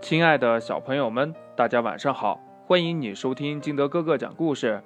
[0.00, 2.40] 亲爱的小朋友们，大家晚上好！
[2.66, 4.80] 欢迎你收听金德哥哥讲故事。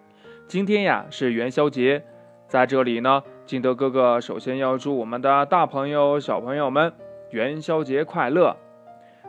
[0.49, 2.02] 今天呀是元宵节，
[2.49, 6.92] 在这里呢，金德哥哥首先要祝我们的大朋友、小朋友们
[7.30, 8.56] 元宵节快乐。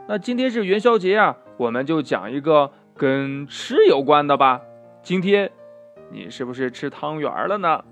[0.08, 4.62] 那今天是元宵节呀，我们就讲一个跟吃有关的吧。
[5.02, 5.50] 今天
[6.10, 7.84] 你是不是吃汤圆了呢？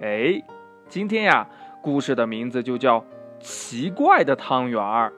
[0.00, 0.42] 哎，
[0.88, 1.48] 今天呀，
[1.82, 3.00] 故事的名字就叫
[3.38, 5.10] 《奇怪的汤圆儿》。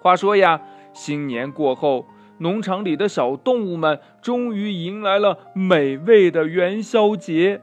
[0.00, 0.62] 话说呀，
[0.92, 2.06] 新年过后，
[2.38, 7.60] 农场里的小动物们终于迎来了美味的元宵节。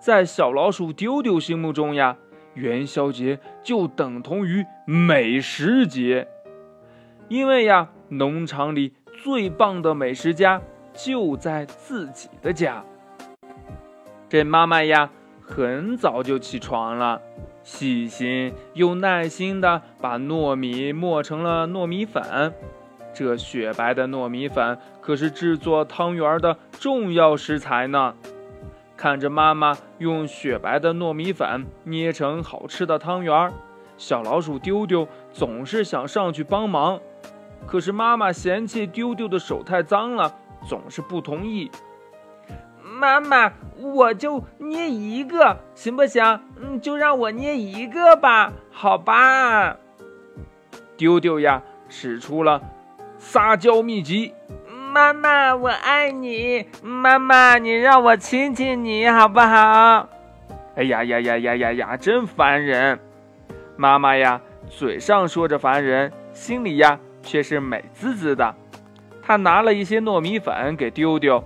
[0.00, 2.16] 在小老鼠丢丢心目中呀，
[2.54, 6.26] 元宵节就等同于美食节，
[7.28, 10.60] 因为呀，农场里最棒的美食家
[10.92, 12.84] 就在自己的家。
[14.28, 15.10] 这妈妈呀，
[15.40, 17.22] 很早就起床了。
[17.62, 22.52] 细心又耐心地把糯米磨成了糯米粉，
[23.14, 28.14] 这雪白的糯米粉可是制作汤圆的重要食材呢。
[28.96, 33.52] 看着妈妈用雪白的糯米粉捏成好吃的汤圆，
[33.96, 37.00] 小老鼠丢丢总是想上去帮忙，
[37.66, 40.34] 可是妈妈嫌弃丢丢的手太脏了，
[40.68, 41.70] 总是不同意。
[43.02, 46.22] 妈妈，我就捏一个，行不行？
[46.60, 49.76] 嗯，就让我捏一个吧，好吧。
[50.96, 52.62] 丢丢呀，使出了
[53.18, 54.32] 撒娇秘籍。
[54.92, 56.68] 妈妈，我爱你。
[56.80, 60.08] 妈妈，你让我亲亲你好不好？
[60.76, 63.00] 哎呀呀呀呀呀呀，真烦人！
[63.76, 68.54] 妈妈呀，嘴上说着烦人，心里呀却是美滋滋的。
[69.20, 71.42] 她拿了一些糯米粉给丢丢。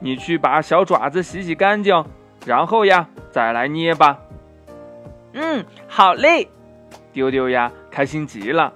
[0.00, 2.04] 你去把小爪子洗洗干净，
[2.44, 4.18] 然后呀，再来捏吧。
[5.34, 6.48] 嗯，好嘞。
[7.12, 8.72] 丢丢呀，开心极了。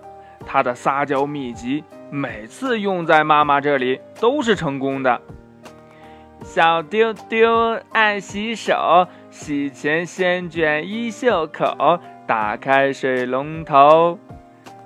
[0.47, 5.21] 他的撒娇秘籍每次用在妈妈这里都是成功的。
[6.43, 14.19] 小丢丢爱洗手，洗前先卷衣袖口，打开水龙头，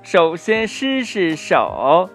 [0.02, 2.08] 首先湿湿手。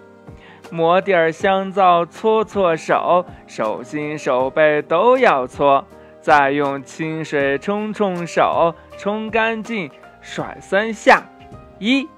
[0.73, 5.85] 抹点儿香皂，搓搓手，手心手背都要搓。
[6.19, 11.22] 再用清水冲冲手，冲干净，甩三下，
[11.78, 12.09] 一、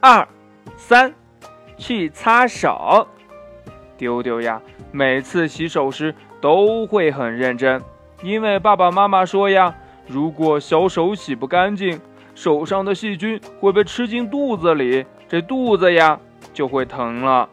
[0.00, 0.26] 二、
[0.78, 1.12] 三，
[1.76, 3.06] 去擦手。
[3.98, 7.82] 丢丢呀，每次洗手时都会很认真，
[8.22, 9.74] 因为爸爸妈妈说呀，
[10.06, 12.00] 如果小手洗不干净，
[12.34, 16.18] 手上的细菌会被吃进肚子里，这肚子呀
[16.54, 17.46] 就会疼了。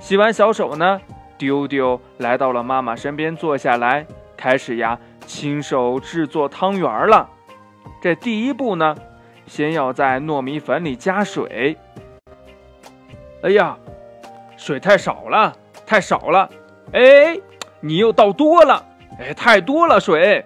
[0.00, 1.00] 洗完小手呢，
[1.38, 4.06] 丢丢来到了妈妈身边，坐下来，
[4.36, 7.28] 开始呀亲手制作汤圆了。
[8.00, 8.96] 这第一步呢，
[9.46, 11.76] 先要在糯米粉里加水。
[13.42, 13.76] 哎呀，
[14.56, 15.54] 水太少了，
[15.86, 16.50] 太少了！
[16.92, 17.38] 哎，
[17.80, 18.84] 你又倒多了！
[19.18, 20.44] 哎，太多了水！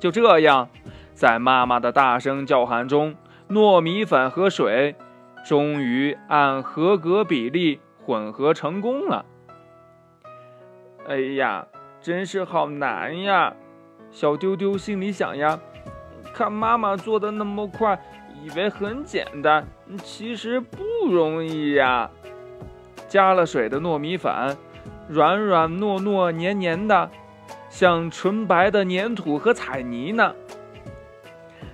[0.00, 0.68] 就这样，
[1.14, 3.14] 在妈妈的大声叫喊中，
[3.48, 4.96] 糯米粉和水
[5.46, 7.80] 终于按合格比例。
[8.04, 9.24] 混合成功了！
[11.08, 11.66] 哎呀，
[12.00, 13.54] 真是好难呀！
[14.10, 15.58] 小丢丢心里想呀，
[16.34, 17.98] 看妈妈做的那么快，
[18.42, 19.66] 以为很简单，
[20.02, 20.78] 其实不
[21.10, 22.10] 容易呀。
[23.08, 24.56] 加了水的糯米粉，
[25.08, 27.10] 软软糯糯、黏黏的，
[27.68, 30.34] 像纯白的粘土和彩泥呢。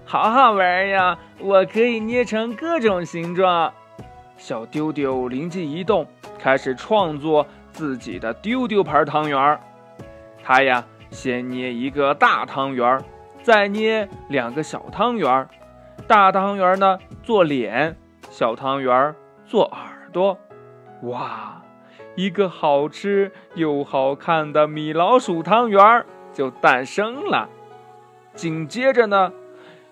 [0.04, 1.18] 好好玩呀！
[1.38, 3.72] 我可以捏成各种形状。
[4.36, 6.06] 小丢丢灵机一动。
[6.42, 9.60] 开始创作自己的丢丢牌汤圆儿。
[10.42, 13.02] 他呀，先捏一个大汤圆儿，
[13.42, 15.48] 再捏两个小汤圆儿。
[16.06, 17.94] 大汤圆儿呢做脸，
[18.30, 19.14] 小汤圆儿
[19.44, 20.38] 做耳朵。
[21.02, 21.62] 哇，
[22.16, 27.48] 一个好吃又好看的米老鼠汤圆儿就诞生了。
[28.34, 29.32] 紧接着呢，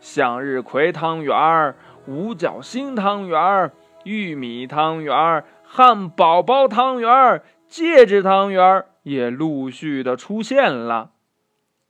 [0.01, 1.77] 向日葵汤圆儿、
[2.07, 3.71] 五角星汤圆儿、
[4.05, 5.45] 玉米汤圆儿。
[5.71, 11.13] 汉堡包汤圆、戒指汤圆也陆续的出现了。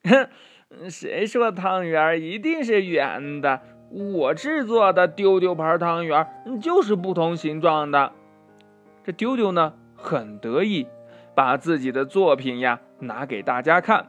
[0.03, 0.29] 哼，
[0.91, 3.63] 谁说汤圆一定是圆的？
[3.91, 6.27] 我制作的丢丢牌汤圆
[6.61, 8.13] 就是不同形状的。
[9.05, 10.89] 这丢丢呢，很得意，
[11.35, 14.09] 把自己的作品呀拿给大家看。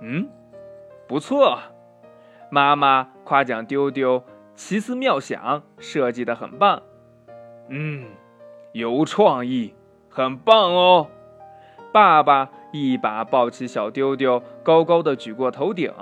[0.00, 0.28] 嗯，
[1.06, 1.58] 不错，
[2.50, 4.24] 妈妈夸奖丢丢
[4.56, 6.82] 奇思妙想，设计的很棒。
[7.68, 8.06] 嗯。
[8.72, 9.74] 有创意，
[10.08, 11.08] 很棒哦！
[11.92, 15.92] 爸爸一把抱起小丢丢，高高的举过头顶。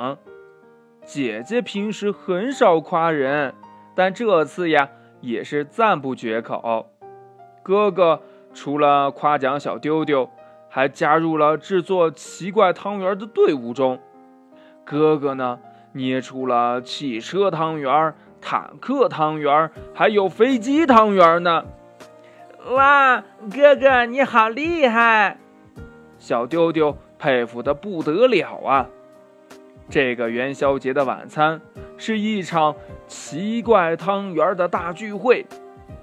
[1.05, 3.55] 姐姐平时很少夸人，
[3.97, 4.89] 但这次呀，
[5.21, 6.91] 也是赞不绝口。
[7.65, 8.23] 哥哥
[8.55, 10.31] 除了夸奖小丢丢，
[10.69, 13.99] 还加入了制作奇怪汤圆的队伍中。
[14.85, 15.59] 哥哥呢，
[15.95, 21.65] 捏出了汽车汤圆、坦克汤圆，还有飞机汤圆呢。
[22.69, 25.39] 哇，哥哥你好厉害！
[26.19, 28.87] 小丢丢佩服的不得了啊！
[29.89, 31.61] 这个元宵节的晚餐
[31.97, 32.77] 是一场
[33.09, 35.47] 奇怪汤圆的大聚会，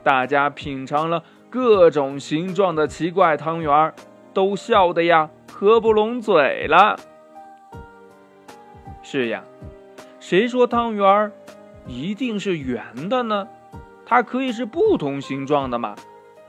[0.04, 3.94] 大家品尝了各种形状的奇怪汤圆，
[4.34, 7.00] 都笑得呀合不拢嘴了。
[9.04, 9.44] 是呀，
[10.20, 11.32] 谁说汤圆
[11.86, 13.48] 一定是圆的呢？
[14.06, 15.96] 它可以是不同形状的嘛。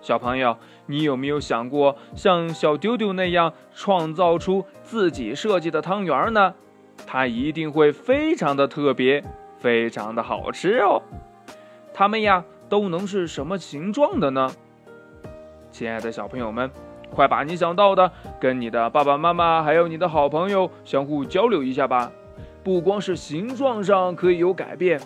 [0.01, 0.57] 小朋友，
[0.87, 6.55] 你有没有想过像小丢丢那样创造出自己设计的汤圆呢？
[7.07, 9.23] 它一定会非常的特别，
[9.59, 11.03] 非常的好吃哦。
[11.93, 14.51] 它们呀，都能是什么形状的呢？
[15.71, 16.71] 亲爱的小朋友们，
[17.11, 18.11] 快把你想到的
[18.41, 22.11] 跟你的爸爸妈妈还有你的好朋友相互交流一下吧。
[22.65, 25.01] 不光是形状上可以有改变，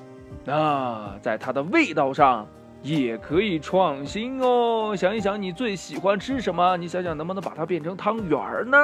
[0.45, 2.47] 那在它的味道上。
[2.83, 4.93] 也可以创新哦！
[4.97, 6.77] 想一想，你最喜欢吃什么？
[6.77, 8.77] 你想想，能不能把它变成汤圆儿呢？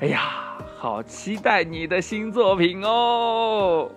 [0.00, 3.90] 哎呀，好期待你的新作品哦！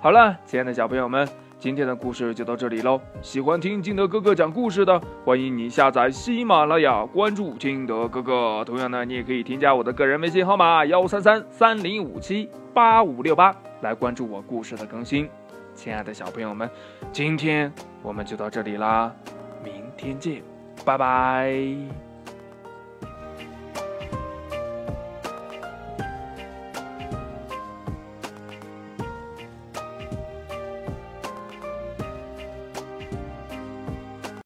[0.00, 1.28] 好了，亲爱的小朋友们，
[1.58, 3.00] 今天的故事就到这里喽。
[3.20, 8.64] 喜欢听金德哥哥讲故事的，欢迎你下载喜马拉雅，关注金德哥哥。
[8.64, 15.28] 同样呢，你也可以添加我的个人微信号码幺三三三零五七八五六八来关注我故事的更新。
[15.76, 16.68] 亲爱的小朋友们，
[17.12, 19.14] 今天我们就到这里啦，
[19.62, 20.42] 明天见，
[20.84, 22.05] 拜拜。